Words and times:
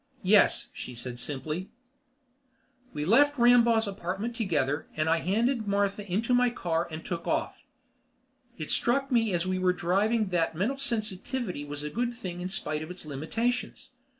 "Yes," 0.23 0.69
she 0.73 0.95
said 0.95 1.19
simply. 1.19 1.69
We 2.91 3.05
left 3.05 3.37
Rambaugh's 3.37 3.85
apartment 3.87 4.35
together 4.35 4.87
and 4.95 5.07
I 5.07 5.17
handed 5.17 5.67
Martha 5.67 6.03
into 6.11 6.33
my 6.33 6.49
car 6.49 6.87
and 6.89 7.05
took 7.05 7.27
off. 7.27 7.63
It 8.57 8.71
struck 8.71 9.11
me 9.11 9.31
as 9.31 9.45
we 9.45 9.59
were 9.59 9.73
driving 9.73 10.29
that 10.29 10.55
mental 10.55 10.79
sensitivity 10.79 11.63
was 11.65 11.83
a 11.83 11.91
good 11.91 12.15
thing 12.15 12.41
in 12.41 12.49
spite 12.49 12.81
of 12.81 12.89
its 12.89 13.05
limitations. 13.05 13.89